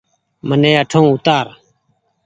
[0.47, 1.45] مني اٺون اوتآر۔